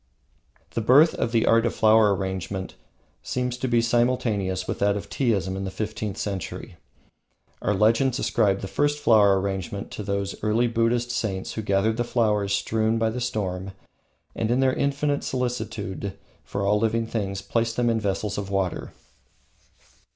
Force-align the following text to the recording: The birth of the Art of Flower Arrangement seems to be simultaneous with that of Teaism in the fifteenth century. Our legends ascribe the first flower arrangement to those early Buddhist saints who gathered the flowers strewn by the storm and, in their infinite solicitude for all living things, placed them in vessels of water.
The 0.71 0.81
birth 0.81 1.13
of 1.13 1.31
the 1.31 1.45
Art 1.45 1.63
of 1.63 1.75
Flower 1.75 2.15
Arrangement 2.15 2.73
seems 3.21 3.55
to 3.57 3.67
be 3.67 3.83
simultaneous 3.83 4.67
with 4.67 4.79
that 4.79 4.97
of 4.97 5.11
Teaism 5.11 5.55
in 5.55 5.63
the 5.63 5.69
fifteenth 5.69 6.17
century. 6.17 6.77
Our 7.61 7.75
legends 7.75 8.17
ascribe 8.17 8.61
the 8.61 8.67
first 8.67 8.97
flower 8.97 9.39
arrangement 9.39 9.91
to 9.91 10.01
those 10.01 10.33
early 10.41 10.65
Buddhist 10.65 11.11
saints 11.11 11.53
who 11.53 11.61
gathered 11.61 11.97
the 11.97 12.03
flowers 12.03 12.51
strewn 12.51 12.97
by 12.97 13.11
the 13.11 13.21
storm 13.21 13.73
and, 14.35 14.49
in 14.49 14.59
their 14.59 14.73
infinite 14.73 15.23
solicitude 15.23 16.17
for 16.43 16.65
all 16.65 16.79
living 16.79 17.05
things, 17.05 17.43
placed 17.43 17.75
them 17.75 17.87
in 17.87 17.99
vessels 17.99 18.39
of 18.39 18.49
water. 18.49 18.93